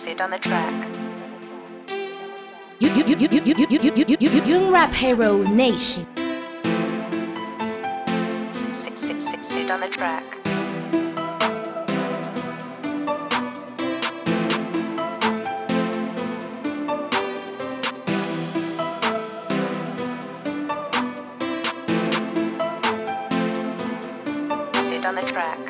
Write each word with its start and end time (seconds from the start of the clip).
CiD 0.00 0.22
on 0.22 0.30
the 0.30 0.38
track. 0.38 0.88
Rap 4.72 4.94
Hero 4.94 5.42
Nation. 5.42 6.06
CiD, 8.54 8.96
CiD, 8.96 9.22
CiD, 9.22 9.44
CiD 9.44 9.70
on 9.70 9.80
the 9.80 9.88
track. 9.88 10.24
CiD 24.82 25.04
on 25.04 25.14
the 25.14 25.20
track. 25.20 25.69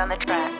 On 0.00 0.08
the 0.08 0.16
track. 0.16 0.50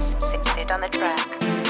CiD, 0.00 0.22
CiD, 0.22 0.46
CiD 0.46 0.70
on 0.70 0.80
the 0.80 0.88
track. 0.88 1.63